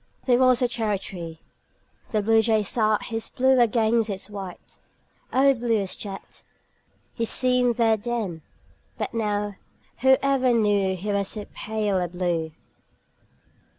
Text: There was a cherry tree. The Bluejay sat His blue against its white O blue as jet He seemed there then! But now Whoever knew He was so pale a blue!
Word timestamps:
There 0.25 0.39
was 0.39 0.63
a 0.63 0.67
cherry 0.67 0.97
tree. 0.97 1.41
The 2.09 2.23
Bluejay 2.23 2.63
sat 2.63 3.03
His 3.03 3.29
blue 3.29 3.59
against 3.59 4.09
its 4.09 4.31
white 4.31 4.79
O 5.31 5.53
blue 5.53 5.77
as 5.77 5.95
jet 5.95 6.41
He 7.13 7.23
seemed 7.23 7.75
there 7.75 7.97
then! 7.97 8.41
But 8.97 9.13
now 9.13 9.57
Whoever 9.99 10.53
knew 10.53 10.95
He 10.97 11.11
was 11.11 11.27
so 11.27 11.45
pale 11.53 11.99
a 11.99 12.07
blue! 12.07 12.51